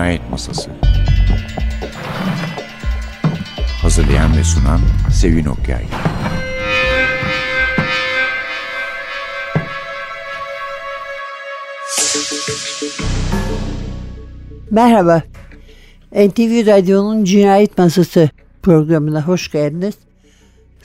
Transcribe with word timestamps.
Cinayet 0.00 0.30
Masası 0.30 0.70
Hazırlayan 3.82 4.36
ve 4.36 4.44
sunan 4.44 4.80
Sevin 5.12 5.44
Okyay 5.44 5.84
Merhaba. 14.70 15.22
NTV 16.12 16.66
Radyo'nun 16.66 17.24
Cinayet 17.24 17.78
Masası 17.78 18.30
programına 18.62 19.26
hoş 19.26 19.50
geldiniz. 19.50 19.94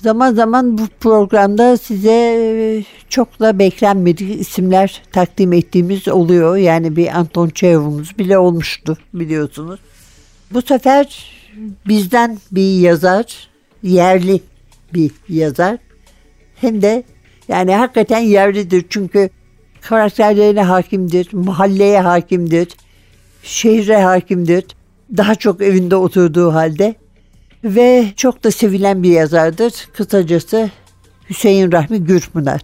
Zaman 0.06 0.34
zaman 0.34 0.78
bu 0.78 0.88
programda 1.00 1.78
size 1.78 2.12
e, 2.12 2.84
çok 3.10 3.40
da 3.40 3.60
beklenmedik 3.60 4.42
isimler 4.42 5.04
takdim 5.12 5.54
ettiğimiz 5.54 6.08
oluyor. 6.08 6.58
Yani 6.58 6.96
bir 6.96 7.08
Anton 7.08 7.50
Çehov'umuz 7.50 8.18
bile 8.20 8.38
olmuştu 8.38 8.98
biliyorsunuz. 9.14 9.80
Bu 10.52 10.62
sefer 10.62 11.32
bizden 11.88 12.38
bir 12.52 12.80
yazar, 12.80 13.50
yerli 13.84 14.42
bir 14.94 15.12
yazar. 15.30 15.78
Hem 16.56 16.82
de 16.82 17.04
yani 17.48 17.76
hakikaten 17.76 18.20
yerlidir 18.20 18.86
çünkü 18.90 19.30
karakterlerine 19.82 20.64
hakimdir, 20.64 21.34
mahalleye 21.34 22.02
hakimdir, 22.02 22.68
şehre 23.44 24.02
hakimdir. 24.02 24.66
Daha 25.18 25.36
çok 25.36 25.62
evinde 25.62 25.96
oturduğu 25.96 26.54
halde 26.54 26.96
ve 27.66 28.06
çok 28.16 28.44
da 28.44 28.52
sevilen 28.52 29.04
bir 29.04 29.10
yazardır. 29.10 29.74
Kısacası 29.94 30.70
Hüseyin 31.30 31.72
Rahmi 31.72 32.04
Gürpınar. 32.04 32.62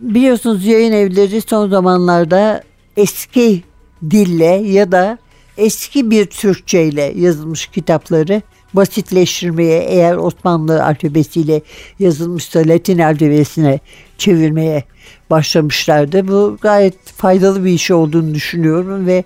Biliyorsunuz 0.00 0.66
yayın 0.66 0.92
evleri 0.92 1.40
son 1.40 1.70
zamanlarda 1.70 2.62
eski 2.96 3.62
dille 4.10 4.44
ya 4.44 4.92
da 4.92 5.18
eski 5.56 6.10
bir 6.10 6.26
Türkçe 6.26 6.84
ile 6.84 7.12
yazılmış 7.16 7.66
kitapları 7.66 8.42
basitleştirmeye 8.74 9.80
eğer 9.80 10.16
Osmanlı 10.16 10.84
alfabesiyle 10.84 11.62
yazılmışsa 11.98 12.60
Latin 12.66 12.98
alfabesine 12.98 13.80
çevirmeye 14.18 14.84
başlamışlardı. 15.30 16.28
Bu 16.28 16.58
gayet 16.60 16.94
faydalı 17.16 17.64
bir 17.64 17.70
iş 17.70 17.90
olduğunu 17.90 18.34
düşünüyorum 18.34 19.06
ve 19.06 19.24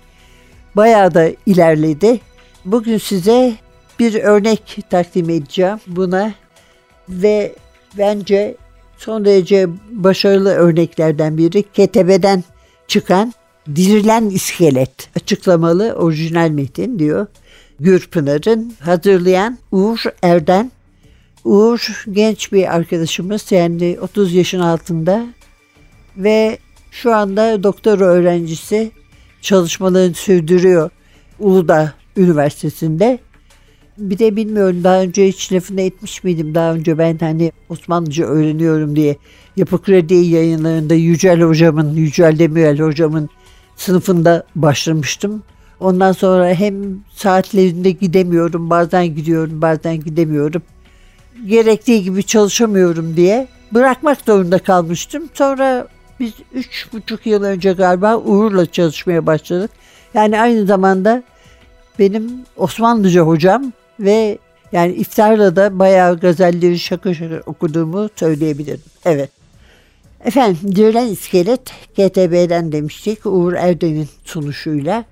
bayağı 0.77 1.15
da 1.15 1.29
ilerledi. 1.47 2.21
Bugün 2.65 2.99
size 2.99 3.55
bir 3.99 4.15
örnek 4.15 4.79
takdim 4.91 5.31
edeceğim 5.31 5.79
buna 5.87 6.33
ve 7.09 7.55
bence 7.99 8.57
son 8.99 9.25
derece 9.25 9.69
başarılı 9.91 10.51
örneklerden 10.51 11.39
biri 11.39 11.63
Ketebe'den 11.63 12.45
çıkan 12.89 13.33
Dirilen 13.77 14.31
iskelet 14.31 15.09
açıklamalı 15.17 15.93
orijinal 15.93 16.51
metin 16.51 16.99
diyor. 16.99 17.27
Gürpınar'ın 17.81 18.73
hazırlayan 18.81 19.59
Uğur 19.73 20.03
Erden. 20.23 20.73
Uğur 21.45 22.05
genç 22.13 22.53
bir 22.53 22.75
arkadaşımız 22.77 23.53
yani 23.53 23.99
30 24.01 24.35
yaşın 24.35 24.61
altında 24.61 25.27
ve 26.17 26.59
şu 26.91 27.15
anda 27.15 27.63
doktora 27.63 28.05
öğrencisi 28.05 28.91
çalışmalarını 29.43 30.15
sürdürüyor 30.15 30.91
Uludağ 31.39 31.93
Üniversitesi'nde. 32.17 33.19
Bir 33.99 34.19
de 34.19 34.37
bilmiyorum 34.37 34.85
daha 34.85 35.01
önce 35.01 35.29
hiç 35.29 35.53
lafını 35.53 35.81
etmiş 35.81 36.25
miydim? 36.25 36.55
Daha 36.55 36.73
önce 36.75 36.99
ben 36.99 37.19
hani 37.19 37.53
Osmanlıca 37.69 38.25
öğreniyorum 38.27 38.97
diye 38.97 39.17
Yapı 39.57 39.83
Kredi 39.83 40.15
yayınlarında 40.15 40.95
Yücel 40.95 41.41
hocamın, 41.41 41.95
Yücel 41.95 42.39
Demirel 42.39 42.79
hocamın 42.79 43.31
sınıfında 43.77 44.45
başlamıştım. 44.55 45.43
Ondan 45.81 46.13
sonra 46.13 46.55
hem 46.55 46.75
saatlerinde 47.15 47.91
gidemiyorum, 47.91 48.71
bazen 48.71 49.15
gidiyorum, 49.15 49.63
bazen 49.63 50.01
gidemiyorum. 50.01 50.63
Gerektiği 51.47 52.03
gibi 52.03 52.23
çalışamıyorum 52.23 53.17
diye 53.17 53.49
bırakmak 53.73 54.19
zorunda 54.27 54.59
kalmıştım. 54.59 55.29
Sonra 55.35 55.89
biz 56.21 56.33
üç 56.55 56.89
buçuk 56.93 57.27
yıl 57.27 57.43
önce 57.43 57.73
galiba 57.73 58.17
Uğur'la 58.17 58.67
çalışmaya 58.67 59.27
başladık. 59.27 59.71
Yani 60.15 60.41
aynı 60.41 60.67
zamanda 60.67 61.23
benim 61.99 62.31
Osmanlıca 62.57 63.23
hocam 63.23 63.73
ve 64.01 64.39
yani 64.73 64.93
iftarla 64.93 65.57
da 65.57 65.79
bayağı 65.79 66.21
gazelleri 66.21 66.79
şaka 66.79 67.15
şaka 67.15 67.41
okuduğumu 67.47 68.09
söyleyebilirim. 68.17 68.81
Evet. 69.05 69.31
Efendim 70.25 70.59
Dirilen 70.77 71.07
İskelet 71.07 71.61
GTB'den 71.97 72.73
demiştik 72.73 73.27
Uğur 73.27 73.53
Erdem'in 73.53 74.09
sunuşuyla. 74.25 75.05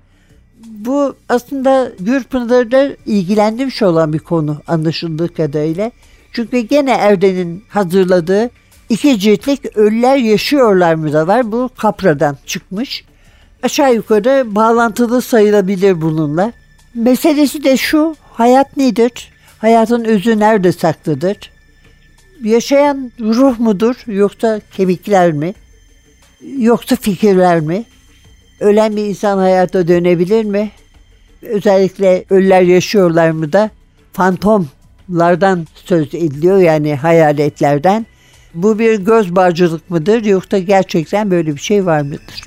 Bu 0.65 1.15
aslında 1.29 1.91
Gürpınar'da 1.99 2.89
ilgilendirmiş 3.05 3.81
olan 3.81 4.13
bir 4.13 4.19
konu 4.19 4.57
anlaşıldığı 4.67 5.33
kadarıyla. 5.33 5.91
Çünkü 6.31 6.59
gene 6.59 6.91
Erden'in 6.91 7.63
hazırladığı 7.69 8.49
iki 8.89 9.19
ciltlik 9.19 9.77
Ölüler 9.77 10.17
Yaşıyorlar 10.17 10.95
mı 10.95 11.13
da 11.13 11.27
var. 11.27 11.51
Bu 11.51 11.69
Kapra'dan 11.77 12.37
çıkmış. 12.45 13.03
Aşağı 13.63 13.93
yukarı 13.95 14.55
bağlantılı 14.55 15.21
sayılabilir 15.21 16.01
bununla. 16.01 16.53
Meselesi 16.93 17.63
de 17.63 17.77
şu, 17.77 18.15
hayat 18.37 18.77
nedir? 18.77 19.31
Hayatın 19.57 20.05
özü 20.05 20.39
nerede 20.39 20.71
saklıdır? 20.71 21.37
Yaşayan 22.43 23.11
ruh 23.19 23.59
mudur 23.59 23.95
yoksa 24.07 24.61
kemikler 24.71 25.31
mi? 25.31 25.53
Yoksa 26.57 26.95
fikirler 26.95 27.59
mi? 27.59 27.83
Ölen 28.59 28.95
bir 28.95 29.05
insan 29.05 29.37
hayata 29.37 29.87
dönebilir 29.87 30.43
mi? 30.45 30.71
Özellikle 31.41 32.23
ölüler 32.29 32.61
yaşıyorlar 32.61 33.31
mı 33.31 33.53
da 33.53 33.69
fantomlardan 34.13 35.67
söz 35.85 36.15
ediliyor 36.15 36.57
yani 36.57 36.95
hayaletlerden. 36.95 38.05
Bu 38.53 38.79
bir 38.79 38.99
göz 38.99 39.35
bağcılık 39.35 39.89
mıdır 39.89 40.25
yoksa 40.25 40.57
gerçekten 40.57 41.31
böyle 41.31 41.55
bir 41.55 41.61
şey 41.61 41.85
var 41.85 42.01
mıdır? 42.01 42.43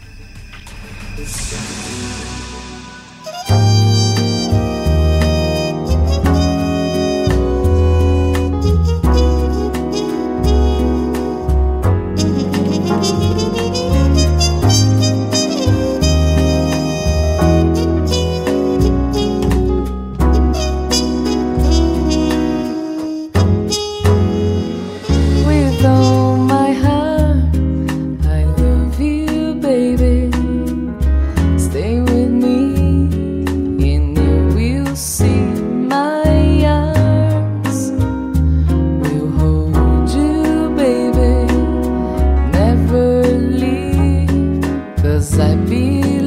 cause 45.20 45.38
I 45.38 45.52
é 45.52 46.19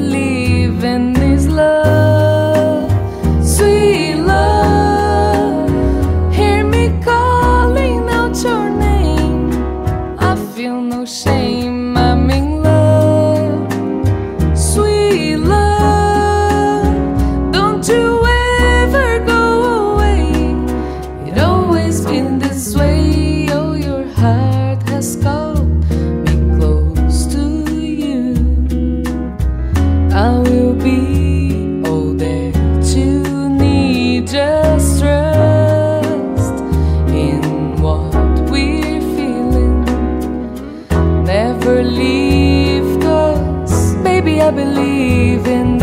believe 44.55 45.47
in 45.47 45.82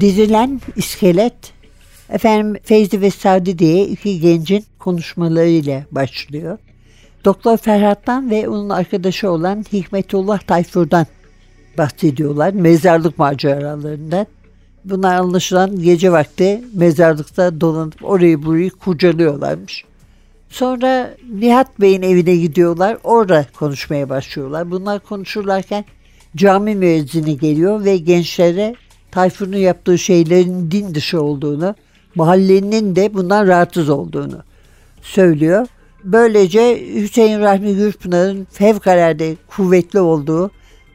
Dizilen 0.00 0.60
iskelet 0.76 1.34
efendim 2.10 2.60
Feyzi 2.62 3.00
ve 3.00 3.10
Sadi 3.10 3.58
diye 3.58 3.86
iki 3.86 4.20
gencin 4.20 4.64
konuşmalarıyla 4.78 5.84
başlıyor. 5.90 6.58
Doktor 7.24 7.56
Ferhat'tan 7.56 8.30
ve 8.30 8.48
onun 8.48 8.68
arkadaşı 8.68 9.30
olan 9.30 9.64
Hikmetullah 9.72 10.38
Tayfur'dan 10.38 11.06
bahsediyorlar 11.78 12.52
mezarlık 12.52 13.18
maceralarından. 13.18 14.26
Bunlar 14.84 15.14
anlaşılan 15.14 15.82
gece 15.82 16.12
vakti 16.12 16.64
mezarlıkta 16.74 17.60
dolanıp 17.60 18.04
orayı 18.04 18.42
burayı 18.42 18.70
kurcalıyorlarmış. 18.70 19.84
Sonra 20.48 21.14
Nihat 21.32 21.80
Bey'in 21.80 22.02
evine 22.02 22.36
gidiyorlar. 22.36 22.98
Orada 23.04 23.46
konuşmaya 23.58 24.08
başlıyorlar. 24.08 24.70
Bunlar 24.70 25.00
konuşurlarken 25.00 25.84
cami 26.36 26.74
müezzini 26.74 27.38
geliyor 27.38 27.84
ve 27.84 27.96
gençlere 27.96 28.74
Tayfur'un 29.10 29.56
yaptığı 29.56 29.98
şeylerin 29.98 30.70
din 30.70 30.94
dışı 30.94 31.22
olduğunu, 31.22 31.74
mahallenin 32.14 32.96
de 32.96 33.14
bundan 33.14 33.46
rahatsız 33.46 33.88
olduğunu 33.88 34.42
söylüyor. 35.02 35.66
Böylece 36.04 36.94
Hüseyin 36.94 37.40
Rahmi 37.40 37.74
Gürpınar'ın 37.74 38.46
fevkalade 38.52 39.36
kuvvetli 39.48 40.00
olduğu 40.00 40.50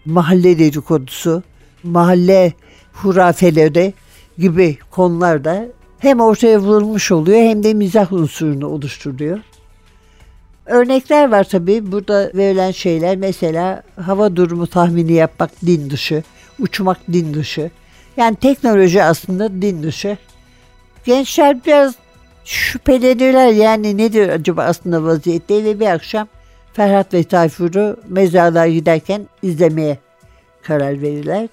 mahalle 0.05 0.59
dedikodusu, 0.59 1.43
mahalle 1.83 2.53
hurafeleri 2.93 3.93
gibi 4.37 4.77
konularda 4.91 5.65
hem 5.99 6.19
ortaya 6.19 6.59
vurulmuş 6.59 7.11
oluyor 7.11 7.37
hem 7.37 7.63
de 7.63 7.73
mizah 7.73 8.13
unsurunu 8.13 8.67
oluşturuyor. 8.67 9.39
Örnekler 10.65 11.31
var 11.31 11.43
tabii. 11.43 11.91
Burada 11.91 12.31
verilen 12.35 12.71
şeyler 12.71 13.17
mesela 13.17 13.83
hava 13.95 14.35
durumu 14.35 14.67
tahmini 14.67 15.13
yapmak 15.13 15.51
din 15.65 15.89
dışı, 15.89 16.23
uçmak 16.59 16.97
din 17.13 17.33
dışı. 17.33 17.71
Yani 18.17 18.35
teknoloji 18.35 19.03
aslında 19.03 19.61
din 19.61 19.83
dışı. 19.83 20.17
Gençler 21.05 21.65
biraz 21.65 21.95
şüpheleniyorlar 22.45 23.47
yani 23.47 23.97
nedir 23.97 24.29
acaba 24.29 24.63
aslında 24.63 25.03
vaziyette 25.03 25.63
ve 25.63 25.79
bir 25.79 25.87
akşam 25.87 26.27
Ferhat 26.73 27.13
ve 27.13 27.23
Tayfur'u 27.23 27.97
mezarlığa 28.09 28.67
giderken 28.67 29.27
izlemeye 29.41 29.97
karar 30.63 31.01
verirler. 31.01 31.49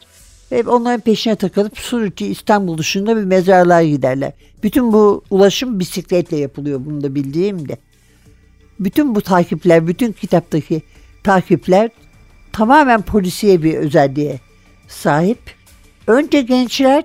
Ve 0.52 0.69
onların 0.69 1.00
peşine 1.00 1.37
takılıp 1.37 1.79
Suruçi 1.79 2.26
İstanbul 2.26 2.79
dışında 2.79 3.17
bir 3.17 3.25
mezarlığa 3.25 3.83
giderler. 3.83 4.33
Bütün 4.62 4.93
bu 4.93 5.25
ulaşım 5.31 5.81
bisikletle 5.81 6.37
yapılıyor 6.37 6.81
bunu 6.85 7.02
da 7.02 7.14
bildiğim 7.14 7.69
de. 7.69 7.76
Bütün 8.81 9.14
bu 9.14 9.21
takipler, 9.21 9.87
bütün 9.87 10.12
kitaptaki 10.12 10.83
takipler 11.25 11.90
tamamen 12.52 13.02
polisiye 13.02 13.62
bir 13.62 13.75
özelliğe 13.75 14.40
sahip. 14.88 15.60
Önce 16.11 16.40
gençler 16.40 17.05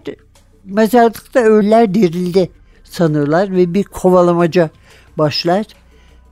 mezarlıkta 0.63 1.39
ölüler 1.39 1.93
dirildi 1.93 2.49
sanırlar 2.83 3.55
ve 3.55 3.73
bir 3.73 3.83
kovalamaca 3.83 4.69
başlar. 5.17 5.65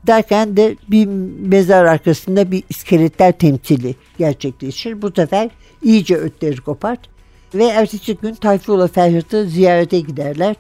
Derken 0.07 0.57
de 0.57 0.75
bir 0.87 1.05
mezar 1.47 1.85
arkasında 1.85 2.51
bir 2.51 2.63
iskeletler 2.69 3.31
temsili 3.31 3.95
gerçekleşir. 4.17 5.01
Bu 5.01 5.11
sefer 5.11 5.49
iyice 5.83 6.15
ötleri 6.15 6.57
kopar 6.57 6.97
ve 7.53 7.65
ertesi 7.65 8.17
gün 8.17 8.33
Tayfur'la 8.33 8.87
Ferhat'ı 8.87 9.45
ziyarete 9.45 9.99
giderler. 9.99 10.55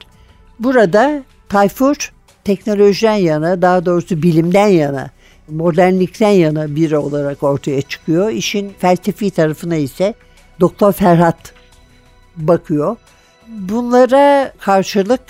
Burada 0.59 1.23
Tayfur 1.49 2.13
teknolojiden 2.43 3.15
yana, 3.15 3.61
daha 3.61 3.85
doğrusu 3.85 4.23
bilimden 4.23 4.67
yana, 4.67 5.09
modernlikten 5.49 6.29
yana 6.29 6.75
biri 6.75 6.97
olarak 6.97 7.43
ortaya 7.43 7.81
çıkıyor. 7.81 8.29
İşin 8.29 8.73
felsefi 8.79 9.31
tarafına 9.31 9.75
ise 9.75 10.13
Doktor 10.59 10.91
Ferhat 10.93 11.62
bakıyor. 12.37 12.95
Bunlara 13.47 14.53
karşılık 14.59 15.21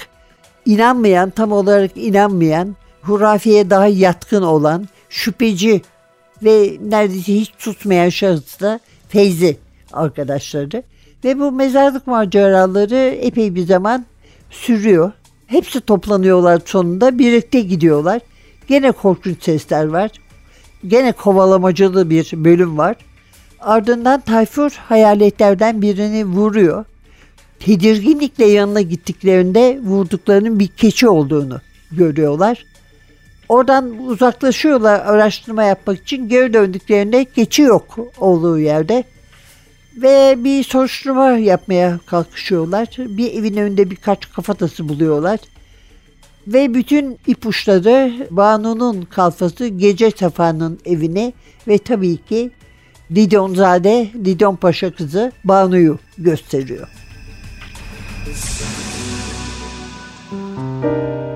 inanmayan, 0.66 1.30
tam 1.30 1.52
olarak 1.52 1.92
inanmayan, 1.96 2.76
hurafeye 3.02 3.70
daha 3.70 3.88
yatkın 3.88 4.42
olan, 4.42 4.88
şüpheci 5.10 5.82
ve 6.44 6.78
neredeyse 6.82 7.34
hiç 7.34 7.52
tutmayan 7.60 8.10
şahıs 8.10 8.60
da 8.60 8.80
Feyzi 9.10 9.58
arkadaşları. 9.94 10.84
Ve 11.24 11.40
bu 11.40 11.52
mezarlık 11.52 12.08
maceraları 12.08 13.18
epey 13.22 13.56
bir 13.56 13.66
zaman 13.66 14.06
sürüyor. 14.50 15.12
Hepsi 15.48 15.82
toplanıyorlar 15.82 16.62
sonunda 16.66 17.20
birlikte 17.20 17.62
gidiyorlar. 17.62 18.22
Gene 18.68 18.92
korkunç 18.92 19.44
sesler 19.44 19.86
var. 19.86 20.12
Gene 20.88 21.12
kovalamacılı 21.12 22.10
bir 22.10 22.32
bölüm 22.34 22.78
var. 22.78 22.96
Ardından 23.60 24.20
Tayfur 24.20 24.72
hayaletlerden 24.72 25.82
birini 25.82 26.26
vuruyor 26.26 26.86
tedirginlikle 27.66 28.46
yanına 28.46 28.82
gittiklerinde 28.82 29.80
vurduklarının 29.84 30.60
bir 30.60 30.68
keçi 30.68 31.08
olduğunu 31.08 31.62
görüyorlar. 31.92 32.66
Oradan 33.50 33.98
uzaklaşıyorlar 34.08 35.00
araştırma 35.00 35.64
yapmak 35.64 36.02
için. 36.02 36.30
Geri 36.30 36.54
döndüklerinde 36.54 37.26
keçi 37.26 37.62
yok 37.62 37.98
olduğu 38.18 38.60
yerde. 38.60 39.04
Ve 39.98 40.36
bir 40.44 40.64
soruşturma 40.64 41.30
yapmaya 41.30 42.00
kalkışıyorlar. 42.06 42.88
Bir 42.98 43.34
evin 43.34 43.58
önünde 43.58 43.92
birkaç 43.92 44.34
kafatası 44.34 44.90
buluyorlar. 44.90 45.40
Ve 46.48 46.74
bütün 46.74 47.18
ipuçları 47.28 48.28
Banu'nun 48.32 49.02
kalfası 49.02 49.68
Gece 49.68 50.12
Safa'nın 50.12 50.80
evini 50.86 51.34
ve 51.68 51.78
tabii 51.78 52.18
ki 52.18 52.52
Didonzade, 53.16 54.10
Didon 54.26 54.56
Paşa 54.56 54.92
kızı 54.92 55.32
Banu'yu 55.44 56.00
gösteriyor. 56.18 57.03
Eu 58.26 58.34
thank 60.34 60.84
you 60.86 61.33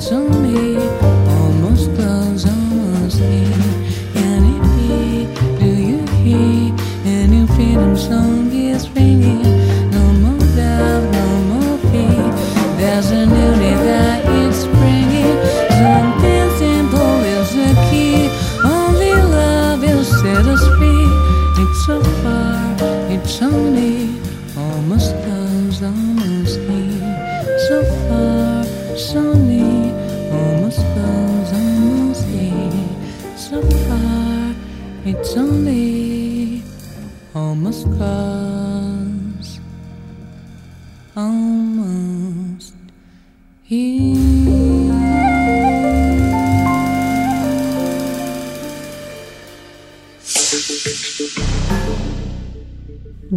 to 0.00 0.18
me. 0.42 0.73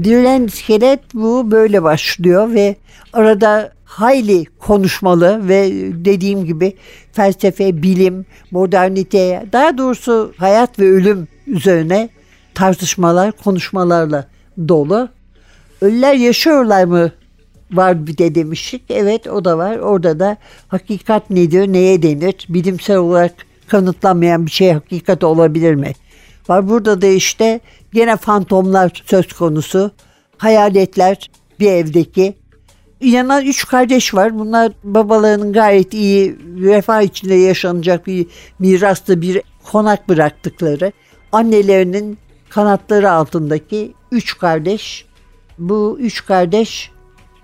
Dirilen 0.04 0.44
iskelet 0.44 1.00
bu 1.14 1.52
böyle 1.52 1.84
başlıyor 1.84 2.54
ve 2.54 2.76
arada 3.14 3.72
hayli 3.86 4.46
konuşmalı 4.46 5.48
ve 5.50 5.72
dediğim 6.06 6.46
gibi 6.46 6.74
felsefe, 7.12 7.82
bilim, 7.82 8.26
modernite, 8.52 9.46
daha 9.54 9.78
doğrusu 9.78 10.34
hayat 10.38 10.80
ve 10.80 10.92
ölüm 10.92 11.28
üzerine 11.48 12.10
tartışmalar, 12.54 13.32
konuşmalarla 13.32 14.28
dolu. 14.68 15.10
Ölüler 15.82 16.14
yaşıyorlar 16.14 16.84
mı 16.84 17.12
var 17.72 18.08
bir 18.08 18.18
de 18.18 18.36
demiştik. 18.36 18.82
Evet 18.90 19.28
o 19.28 19.46
da 19.46 19.58
var. 19.58 19.78
Orada 19.78 20.20
da 20.20 20.38
hakikat 20.68 21.30
nedir, 21.30 21.74
neye 21.74 22.02
denir? 22.02 22.36
Bilimsel 22.50 22.98
olarak 22.98 23.34
kanıtlanmayan 23.68 24.46
bir 24.46 24.52
şey 24.52 24.72
hakikat 24.72 25.24
olabilir 25.24 25.76
mi? 25.76 25.92
Var 26.50 26.70
burada 26.70 27.02
da 27.02 27.08
işte 27.08 27.60
Yine 27.94 28.18
fantomlar 28.18 29.04
söz 29.06 29.34
konusu. 29.34 29.92
Hayaletler 30.38 31.30
bir 31.60 31.72
evdeki. 31.72 32.38
İnanan 33.00 33.46
üç 33.46 33.68
kardeş 33.68 34.14
var. 34.14 34.40
Bunlar 34.40 34.72
babalarının 34.84 35.54
gayet 35.54 35.94
iyi, 35.94 36.38
refah 36.62 37.02
içinde 37.02 37.36
yaşanacak 37.36 38.08
bir 38.08 38.28
miraslı 38.60 39.22
bir 39.22 39.42
konak 39.64 40.10
bıraktıkları. 40.10 40.92
Annelerinin 41.32 42.18
kanatları 42.50 43.12
altındaki 43.12 43.94
üç 44.12 44.38
kardeş. 44.38 45.06
Bu 45.58 45.98
üç 46.02 46.26
kardeş 46.26 46.92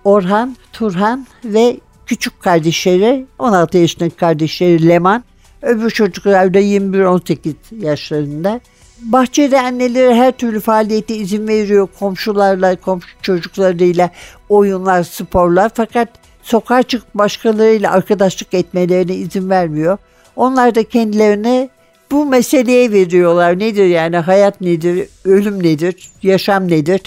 Orhan, 0.04 0.58
Turhan 0.74 1.28
ve 1.46 1.78
küçük 2.06 2.42
kardeşleri 2.42 3.26
16 3.40 3.78
yaşındaki 3.78 4.16
kardeşleri 4.16 4.88
Leman. 4.88 5.24
Öbür 5.62 5.90
çocuklar 5.90 6.54
da 6.54 6.60
21-18 6.60 7.54
yaşlarında. 7.72 8.60
Bahçede 9.04 9.62
anneleri 9.62 10.14
her 10.14 10.32
türlü 10.32 10.60
faaliyete 10.60 11.16
izin 11.16 11.48
veriyor. 11.48 11.88
Komşularla, 12.00 12.76
komşu 12.76 13.08
çocuklarıyla 13.22 14.10
oyunlar, 14.50 15.04
sporlar. 15.04 15.72
Fakat 15.76 16.10
sokağa 16.44 16.84
çıkıp 16.84 17.16
başkalarıyla 17.16 17.92
arkadaşlık 17.92 18.54
etmelerine 18.54 19.16
izin 19.16 19.50
vermiyor. 19.50 19.98
Onlar 20.36 20.76
da 20.76 20.84
kendilerine 20.84 21.70
bu 22.12 22.26
meseleye 22.26 22.92
veriyorlar. 22.92 23.60
Nedir 23.60 23.86
yani 23.86 24.18
hayat 24.18 24.62
nedir, 24.62 25.08
ölüm 25.26 25.64
nedir, 25.64 26.12
yaşam 26.24 26.68
nedir? 26.68 27.02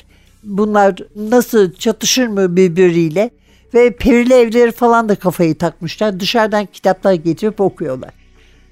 Bunlar 0.45 0.95
nasıl 1.17 1.73
çatışır 1.73 2.27
mı 2.27 2.57
birbiriyle? 2.57 3.31
Ve 3.75 3.91
perili 3.91 4.35
evleri 4.35 4.73
falan 4.73 5.09
da 5.09 5.15
kafayı 5.15 5.59
takmışlar. 5.59 6.21
Dışarıdan 6.21 6.67
kitaplar 6.67 7.13
getirip 7.13 7.61
okuyorlar. 7.61 8.26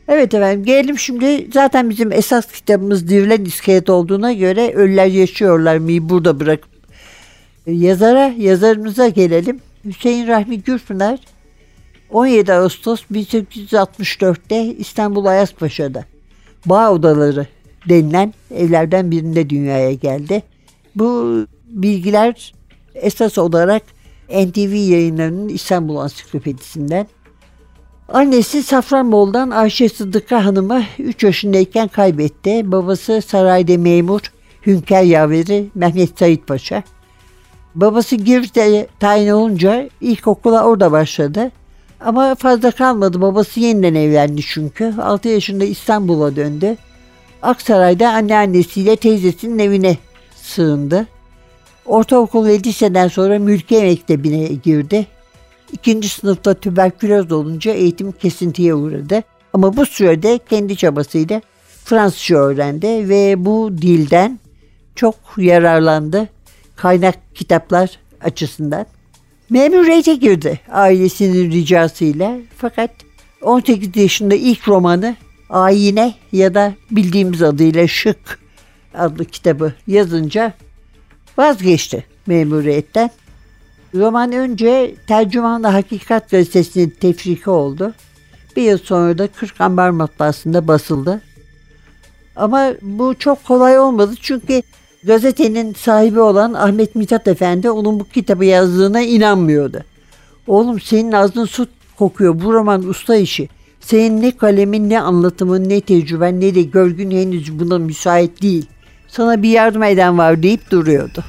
Evet 0.08 0.34
efendim 0.34 0.64
gelelim 0.64 0.99
şimdi 0.99 1.49
zaten 1.52 1.90
bizim 1.90 2.12
esas 2.12 2.52
kitabımız 2.52 3.08
Dirilen 3.08 3.44
İskelet 3.44 3.90
olduğuna 3.90 4.32
göre 4.32 4.73
Ölüler 4.75 5.06
Yaşıyorlar 5.06 5.76
mı 5.76 6.08
burada 6.08 6.40
bırakıp 6.40 6.70
yazara 7.66 8.34
yazarımıza 8.38 9.08
gelelim. 9.08 9.61
Hüseyin 9.84 10.26
Rahmi 10.26 10.62
Gürpınar 10.62 11.20
17 12.11 12.52
Ağustos 12.52 13.02
1864'te 13.12 14.64
İstanbul 14.64 15.25
Ayaspaşa'da 15.25 16.04
Bağ 16.66 16.92
Odaları 16.92 17.46
denilen 17.88 18.34
evlerden 18.54 19.11
birinde 19.11 19.50
dünyaya 19.50 19.92
geldi. 19.92 20.42
Bu 20.96 21.46
bilgiler 21.66 22.54
esas 22.94 23.38
olarak 23.38 23.82
NTV 24.30 24.75
yayınlarının 24.75 25.49
İstanbul 25.49 25.96
Ansiklopedisinden 25.96 27.06
Annesi 28.08 28.62
Safranbolu'dan 28.62 29.50
Ayşe 29.50 29.88
Sıddıka 29.88 30.44
Hanım'ı 30.44 30.82
3 30.99 31.23
yaşındayken 31.23 31.88
kaybetti. 31.88 32.73
Babası 32.73 33.23
sarayda 33.23 33.78
memur 33.78 34.20
Hünkar 34.66 35.02
Yaveri 35.02 35.66
Mehmet 35.75 36.18
Said 36.18 36.38
Paşa. 36.38 36.82
Babası 37.75 38.16
Girit'e 38.16 38.87
tayin 39.00 39.28
olunca 39.30 39.88
ilkokula 40.00 40.64
orada 40.64 40.92
başladı. 40.92 41.50
Ama 42.00 42.34
fazla 42.34 42.70
kalmadı. 42.70 43.20
Babası 43.20 43.61
yeniden 43.61 43.94
evlendi 43.94 44.42
çünkü. 44.42 44.94
6 45.02 45.28
yaşında 45.28 45.64
İstanbul'a 45.64 46.37
döndü. 46.37 46.76
Aksaray'da 47.42 48.11
anneannesiyle 48.11 48.96
teyzesinin 48.96 49.58
evine 49.58 49.96
sığındı. 50.37 51.06
Ortaokul 51.87 52.46
ve 52.46 52.58
liseden 52.58 53.08
sonra 53.08 53.38
Mülkiye 53.38 53.82
Mektebi'ne 53.82 54.44
girdi. 54.46 55.06
İkinci 55.75 56.09
sınıfta 56.09 56.54
tüberküloz 56.54 57.33
olunca 57.33 57.73
eğitim 57.73 58.12
kesintiye 58.12 58.75
uğradı. 58.75 59.23
Ama 59.52 59.76
bu 59.76 59.87
sürede 59.87 60.40
kendi 60.50 60.76
çabasıyla 60.76 61.40
Fransızca 61.85 62.37
öğrendi 62.37 63.09
ve 63.09 63.45
bu 63.45 63.71
dilden 63.83 64.40
çok 64.94 65.14
yararlandı 65.37 66.29
kaynak 66.77 67.35
kitaplar 67.35 67.98
açısından. 68.20 68.87
Memuriyete 69.51 70.14
girdi 70.14 70.61
ailesinin 70.70 71.51
ricasıyla 71.51 72.37
fakat 72.57 72.90
18 73.42 73.96
yaşında 73.96 74.35
ilk 74.35 74.68
romanı 74.68 75.16
Ayine 75.51 76.14
ya 76.33 76.55
da 76.55 76.75
bildiğimiz 76.90 77.42
adıyla 77.42 77.88
Şık 77.88 78.38
adlı 78.94 79.25
kitabı 79.25 79.72
yazınca 79.87 80.53
vazgeçti 81.38 82.05
memuriyetten. 82.27 83.11
Roman 83.94 84.33
önce 84.33 84.94
Tercümanla 85.07 85.74
Hakikat 85.74 86.30
gazetesinin 86.30 86.90
tefriki 86.90 87.50
oldu. 87.50 87.94
Bir 88.57 88.62
yıl 88.62 88.78
sonra 88.78 89.18
da 89.18 89.26
Kırk 89.26 89.61
Ambar 89.61 89.90
matbaasında 89.90 90.68
basıldı. 90.68 91.22
Ama 92.37 92.72
bu 92.83 93.14
çok 93.18 93.44
kolay 93.44 93.78
olmadı 93.78 94.14
çünkü 94.20 94.62
gazetenin 95.04 95.74
sahibi 95.74 96.20
olan 96.20 96.54
Ahmet 96.54 96.94
Mithat 96.94 97.28
Efendi 97.28 97.70
onun 97.70 98.00
bu 98.00 98.04
kitabı 98.04 98.44
yazdığına 98.44 99.00
inanmıyordu. 99.00 99.85
Oğlum 100.46 100.80
senin 100.80 101.12
ağzın 101.12 101.44
su 101.44 101.66
kokuyor 101.98 102.40
bu 102.40 102.52
roman 102.52 102.88
usta 102.88 103.16
işi. 103.16 103.48
Senin 103.80 104.22
ne 104.22 104.37
kalemin 104.37 104.90
ne 104.90 105.00
anlatımın 105.00 105.68
ne 105.68 105.80
tecrüben 105.80 106.40
ne 106.40 106.54
de 106.54 106.62
görgün 106.62 107.11
henüz 107.11 107.59
buna 107.59 107.78
müsait 107.78 108.42
değil. 108.42 108.66
Sana 109.09 109.42
bir 109.42 109.50
yardım 109.50 109.83
eden 109.83 110.18
var 110.18 110.42
deyip 110.42 110.70
duruyordu. 110.70 111.24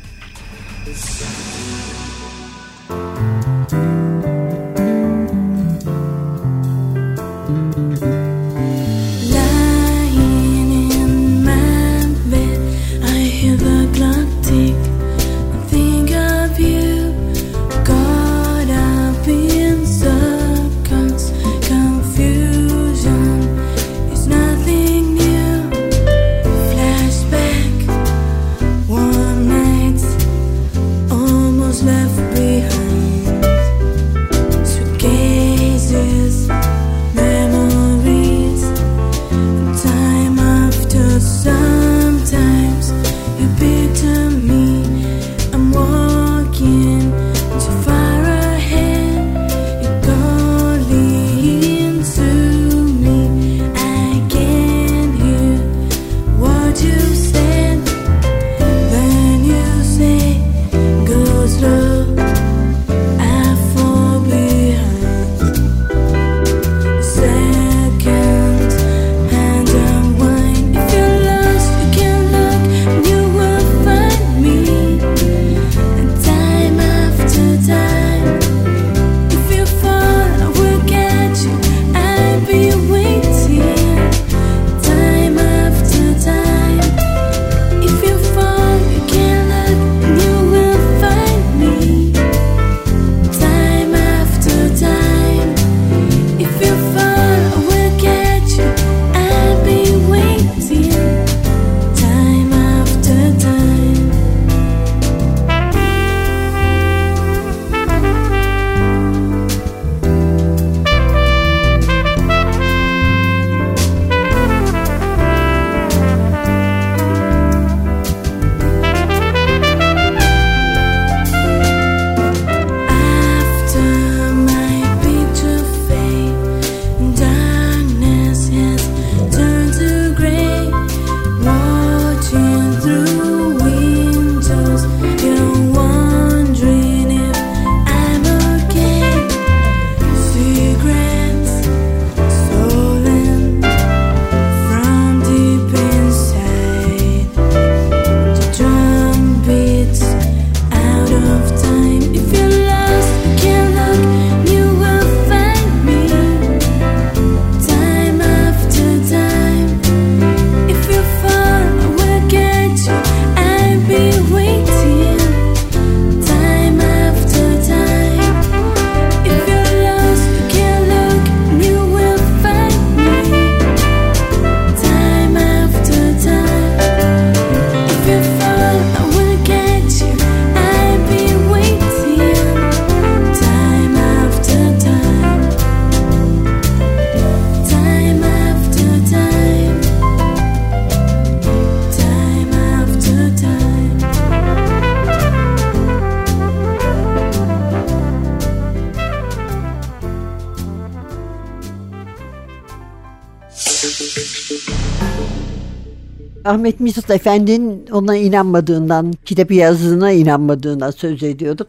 Ahmet 206.45 206.79
Mithat 206.79 207.12
Efendi'nin 207.12 207.88
ona 207.91 208.15
inanmadığından, 208.15 209.13
kitabı 209.25 209.53
yazdığına 209.53 210.12
inanmadığından 210.12 210.91
söz 210.91 211.23
ediyorduk. 211.23 211.67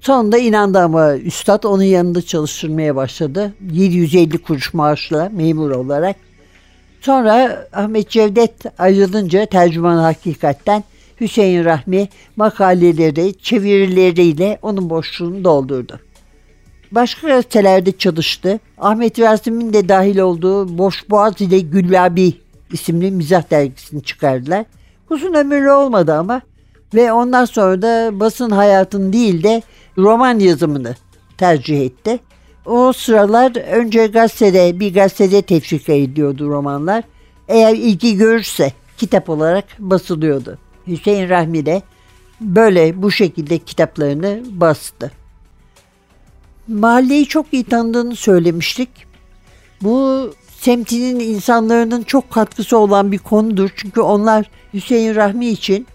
Sonunda 0.00 0.38
inandı 0.38 0.78
ama 0.78 1.16
üstad 1.16 1.64
onun 1.64 1.82
yanında 1.82 2.22
çalıştırmaya 2.22 2.96
başladı. 2.96 3.54
750 3.72 4.38
kuruş 4.38 4.74
maaşla 4.74 5.30
memur 5.32 5.70
olarak. 5.70 6.16
Sonra 7.00 7.66
Ahmet 7.72 8.10
Cevdet 8.10 8.80
ayrılınca 8.80 9.46
tercüman 9.46 9.96
hakikatten 9.96 10.84
Hüseyin 11.20 11.64
Rahmi 11.64 12.08
makaleleri, 12.36 13.34
çevirileriyle 13.42 14.58
onun 14.62 14.90
boşluğunu 14.90 15.44
doldurdu. 15.44 16.00
Başka 16.92 17.28
gazetelerde 17.28 17.92
çalıştı. 17.92 18.60
Ahmet 18.78 19.20
Rasim'in 19.20 19.72
de 19.72 19.88
dahil 19.88 20.18
olduğu 20.18 20.78
Boş 20.78 21.10
Boğaz 21.10 21.40
ile 21.40 21.58
Güllabi 21.58 22.34
isimli 22.72 23.10
mizah 23.10 23.50
dergisini 23.50 24.02
çıkardılar. 24.02 24.64
Uzun 25.10 25.34
ömürlü 25.34 25.70
olmadı 25.70 26.14
ama 26.14 26.40
ve 26.94 27.12
ondan 27.12 27.44
sonra 27.44 27.82
da 27.82 28.20
basın 28.20 28.50
hayatını 28.50 29.12
değil 29.12 29.42
de 29.42 29.62
roman 29.98 30.38
yazımını 30.38 30.94
tercih 31.38 31.80
etti. 31.80 32.18
O 32.66 32.92
sıralar 32.92 33.56
önce 33.56 34.06
gazetede 34.06 34.80
bir 34.80 34.94
gazetede 34.94 35.42
tefrika 35.42 35.92
ediyordu 35.92 36.48
romanlar. 36.48 37.04
Eğer 37.48 37.74
ilgi 37.74 38.16
görürse 38.16 38.72
kitap 38.96 39.28
olarak 39.30 39.64
basılıyordu. 39.78 40.58
Hüseyin 40.86 41.28
Rahmi 41.28 41.66
de 41.66 41.82
böyle 42.40 43.02
bu 43.02 43.10
şekilde 43.10 43.58
kitaplarını 43.58 44.42
bastı. 44.50 45.10
Mahalleyi 46.68 47.26
çok 47.26 47.46
iyi 47.52 47.64
tanıdığını 47.64 48.16
söylemiştik. 48.16 48.88
Bu 49.82 50.30
semtinin 50.60 51.20
insanların 51.20 52.02
çok 52.02 52.30
katkısı 52.30 52.78
olan 52.78 53.12
bir 53.12 53.18
konudur. 53.18 53.70
Çünkü 53.76 54.00
onlar 54.00 54.50
Hüseyin 54.74 55.14
Rahmi 55.14 55.46
için 55.46 55.86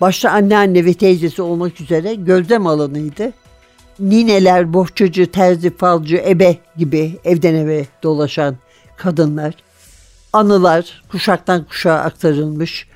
başta 0.00 0.30
anneanne 0.30 0.84
ve 0.84 0.94
teyzesi 0.94 1.42
olmak 1.42 1.80
üzere 1.80 2.14
gözlem 2.14 2.66
alanıydı. 2.66 3.32
Nineler, 3.98 4.72
bohçacı, 4.72 5.30
terzi, 5.30 5.76
falcı, 5.76 6.16
ebe 6.16 6.56
gibi 6.76 7.18
evden 7.24 7.54
eve 7.54 7.86
dolaşan 8.02 8.56
kadınlar, 8.96 9.54
anılar 10.32 11.02
kuşaktan 11.10 11.64
kuşağa 11.64 11.94
aktarılmış. 11.94 12.86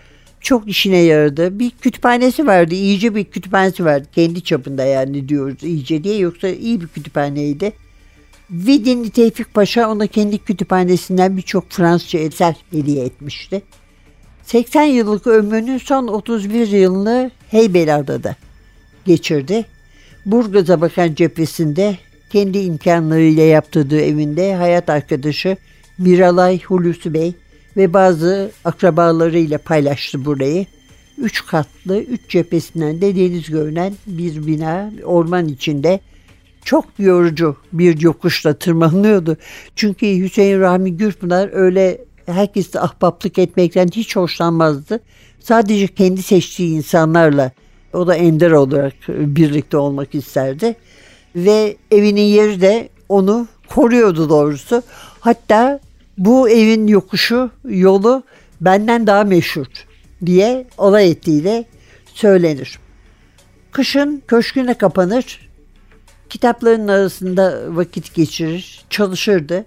Çok 0.40 0.68
işine 0.68 0.98
yaradı. 0.98 1.58
Bir 1.58 1.70
kütüphanesi 1.70 2.46
vardı, 2.46 2.74
iyice 2.74 3.14
bir 3.14 3.24
kütüphanesi 3.24 3.84
vardı. 3.84 4.08
Kendi 4.14 4.44
çapında 4.44 4.84
yani 4.84 5.28
diyoruz 5.28 5.62
iyice 5.62 6.04
diye 6.04 6.18
yoksa 6.18 6.48
iyi 6.48 6.80
bir 6.80 6.88
kütüphaneydi. 6.88 7.72
Vidinli 8.50 9.10
Tevfik 9.10 9.54
Paşa 9.54 9.90
ona 9.90 10.06
kendi 10.06 10.38
kütüphanesinden 10.38 11.36
birçok 11.36 11.70
Fransızca 11.70 12.18
eser 12.18 12.56
hediye 12.70 13.04
etmişti. 13.04 13.62
80 14.42 14.82
yıllık 14.82 15.26
ömrünün 15.26 15.78
son 15.78 16.06
31 16.06 16.68
yılını 16.68 17.30
Heybeliada'da 17.50 18.36
geçirdi. 19.04 19.64
Burgaz'a 20.26 20.80
bakan 20.80 21.14
cephesinde 21.14 21.98
kendi 22.30 22.58
imkanlarıyla 22.58 23.42
yaptırdığı 23.42 24.00
evinde 24.00 24.54
hayat 24.54 24.90
arkadaşı 24.90 25.56
Miralay 25.98 26.62
Hulusi 26.62 27.14
Bey 27.14 27.34
ve 27.76 27.92
bazı 27.92 28.50
akrabalarıyla 28.64 29.58
paylaştı 29.58 30.24
burayı. 30.24 30.66
Üç 31.18 31.46
katlı, 31.46 32.00
üç 32.00 32.20
cephesinden 32.28 33.00
de 33.00 33.16
deniz 33.16 33.50
görünen 33.50 33.94
bir 34.06 34.46
bina 34.46 34.92
orman 35.04 35.48
içinde 35.48 36.00
çok 36.66 36.84
yorucu 36.98 37.56
bir 37.72 38.00
yokuşla 38.00 38.54
tırmanıyordu. 38.54 39.36
Çünkü 39.76 40.06
Hüseyin 40.06 40.60
Rahmi 40.60 40.96
Gürpınar 40.96 41.50
öyle 41.52 42.04
herkesle 42.26 42.80
ahbaplık 42.80 43.38
etmekten 43.38 43.88
hiç 43.94 44.16
hoşlanmazdı. 44.16 45.00
Sadece 45.40 45.86
kendi 45.86 46.22
seçtiği 46.22 46.76
insanlarla 46.76 47.50
o 47.92 48.06
da 48.06 48.14
ender 48.14 48.50
olarak 48.50 48.94
birlikte 49.08 49.76
olmak 49.76 50.14
isterdi. 50.14 50.76
Ve 51.36 51.76
evinin 51.90 52.22
yeri 52.22 52.60
de 52.60 52.88
onu 53.08 53.46
koruyordu 53.68 54.28
doğrusu. 54.28 54.82
Hatta 55.20 55.80
bu 56.18 56.48
evin 56.50 56.86
yokuşu, 56.86 57.50
yolu 57.64 58.22
benden 58.60 59.06
daha 59.06 59.24
meşhur 59.24 59.66
diye 60.26 60.66
olay 60.78 61.10
ettiğiyle 61.10 61.64
söylenir. 62.14 62.78
Kışın 63.72 64.22
köşküne 64.28 64.74
kapanır, 64.74 65.45
kitapların 66.30 66.88
arasında 66.88 67.62
vakit 67.68 68.14
geçirir, 68.14 68.84
çalışırdı. 68.90 69.64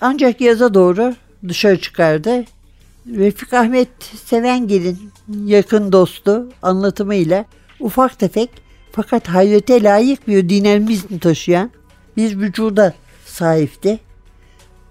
Ancak 0.00 0.40
yaza 0.40 0.74
doğru 0.74 1.14
dışarı 1.48 1.80
çıkardı. 1.80 2.44
Refik 3.06 3.54
Ahmet 3.54 3.88
Sevengil'in 4.24 4.98
yakın 5.44 5.92
dostu 5.92 6.48
anlatımıyla 6.62 7.44
ufak 7.80 8.18
tefek 8.18 8.50
fakat 8.92 9.28
hayrete 9.28 9.82
layık 9.82 10.28
bir 10.28 10.48
dinamizm 10.48 11.18
taşıyan 11.18 11.70
bir 12.16 12.38
vücuda 12.38 12.94
sahipti. 13.24 14.00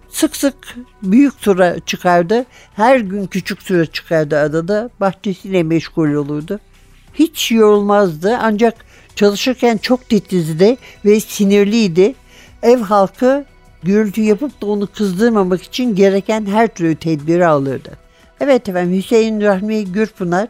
Sık 0.10 0.36
sık 0.36 0.56
büyük 1.04 1.42
tura 1.42 1.80
çıkardı. 1.80 2.46
Her 2.76 3.00
gün 3.00 3.28
küçük 3.28 3.66
tura 3.66 3.86
çıkardı 3.86 4.40
adada. 4.40 4.90
Bahçesiyle 5.00 5.64
meşgul 5.64 6.14
olurdu. 6.14 6.60
Hiç 7.14 7.52
yorulmazdı 7.52 8.38
ancak 8.42 8.86
çalışırken 9.16 9.78
çok 9.78 10.10
titizdi 10.10 10.78
ve 11.06 11.20
sinirliydi. 11.20 12.16
Ev 12.64 12.80
halkı 12.80 13.46
gürültü 13.84 14.22
yapıp 14.22 14.62
da 14.62 14.66
onu 14.66 14.88
kızdırmamak 14.88 15.64
için 15.64 15.96
gereken 15.96 16.46
her 16.46 16.68
türlü 16.68 16.96
tedbiri 16.96 17.46
alırdı. 17.46 17.98
Evet 18.40 18.70
efendim 18.70 18.98
Hüseyin 18.98 19.42
Rahmi 19.42 19.86
Gürpınar 19.86 20.48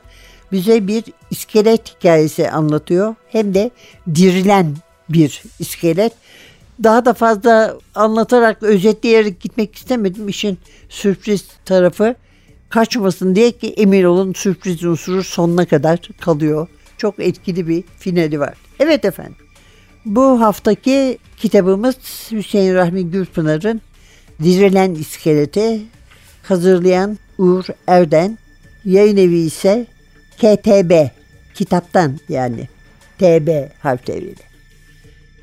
bize 0.51 0.87
bir 0.87 1.03
iskelet 1.31 1.95
hikayesi 1.95 2.49
anlatıyor. 2.49 3.15
Hem 3.27 3.53
de 3.53 3.71
dirilen 4.15 4.75
bir 5.09 5.43
iskelet. 5.59 6.13
Daha 6.83 7.05
da 7.05 7.13
fazla 7.13 7.77
anlatarak 7.95 8.63
özetleyerek 8.63 9.41
gitmek 9.41 9.75
istemedim. 9.75 10.29
İşin 10.29 10.57
sürpriz 10.89 11.45
tarafı 11.65 12.15
kaçmasın 12.69 13.35
diye 13.35 13.51
ki 13.51 13.73
emin 13.77 14.03
olun 14.03 14.33
sürpriz 14.33 14.83
unsuru 14.83 15.23
sonuna 15.23 15.65
kadar 15.65 15.99
kalıyor. 16.19 16.67
Çok 16.99 17.19
etkili 17.19 17.67
bir 17.67 17.83
finali 17.99 18.39
var. 18.39 18.53
Evet 18.79 19.05
efendim. 19.05 19.35
Bu 20.05 20.41
haftaki 20.41 21.17
kitabımız 21.37 21.95
Hüseyin 22.31 22.73
Rahmi 22.75 23.11
Gürpınar'ın 23.11 23.81
Dirilen 24.43 24.93
İskeleti 24.93 25.81
hazırlayan 26.43 27.17
Uğur 27.37 27.65
Erden, 27.87 28.37
yayın 28.85 29.17
evi 29.17 29.37
ise 29.37 29.85
KTB, 30.37 31.07
kitaptan 31.53 32.19
yani 32.29 32.67
TB 33.17 33.49
harfleriyle. 33.79 34.49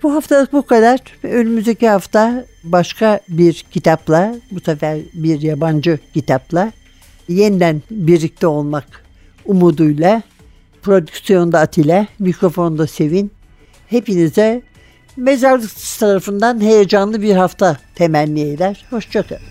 Bu 0.02 0.14
haftalık 0.14 0.52
bu 0.52 0.66
kadar. 0.66 1.00
Önümüzdeki 1.22 1.88
hafta 1.88 2.44
başka 2.64 3.20
bir 3.28 3.64
kitapla, 3.70 4.34
bu 4.50 4.60
sefer 4.60 4.98
bir 5.14 5.40
yabancı 5.40 5.98
kitapla 6.14 6.72
yeniden 7.28 7.82
birlikte 7.90 8.46
olmak 8.46 9.04
umuduyla 9.44 10.22
prodüksiyonda 10.86 11.60
Atilla, 11.60 12.06
mikrofonda 12.18 12.86
Sevin. 12.86 13.30
Hepinize 13.86 14.62
mezarlık 15.16 15.70
tarafından 15.98 16.60
heyecanlı 16.60 17.22
bir 17.22 17.36
hafta 17.36 17.76
temenni 17.94 18.40
eder. 18.40 18.84
Hoşçakalın. 18.90 19.42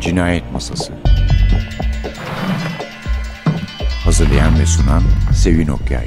Cinayet 0.00 0.52
Masası 0.52 0.92
Hazırlayan 4.04 4.58
ve 4.60 4.66
sunan 4.66 5.02
Sevin 5.34 5.68
Okyay 5.68 6.06